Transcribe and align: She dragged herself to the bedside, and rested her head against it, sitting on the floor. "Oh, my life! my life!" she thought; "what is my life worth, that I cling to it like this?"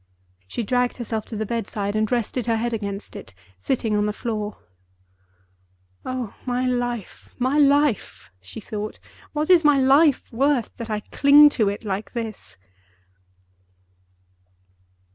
She 0.47 0.63
dragged 0.63 0.97
herself 0.97 1.27
to 1.27 1.35
the 1.35 1.45
bedside, 1.45 1.95
and 1.95 2.11
rested 2.11 2.47
her 2.47 2.55
head 2.57 2.73
against 2.73 3.15
it, 3.15 3.35
sitting 3.59 3.95
on 3.95 4.07
the 4.07 4.11
floor. 4.13 4.57
"Oh, 6.03 6.33
my 6.43 6.65
life! 6.65 7.29
my 7.37 7.59
life!" 7.59 8.31
she 8.41 8.59
thought; 8.59 8.97
"what 9.33 9.51
is 9.51 9.63
my 9.63 9.77
life 9.79 10.23
worth, 10.31 10.75
that 10.77 10.89
I 10.89 11.01
cling 11.01 11.49
to 11.49 11.69
it 11.69 11.83
like 11.83 12.13
this?" 12.13 12.57